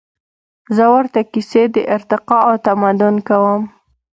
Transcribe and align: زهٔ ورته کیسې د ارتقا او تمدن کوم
زهٔ 0.75 0.87
ورته 0.93 1.19
کیسې 1.31 1.63
د 1.73 1.75
ارتقا 1.95 2.37
او 2.49 2.55
تمدن 2.65 3.15
کوم 3.27 3.61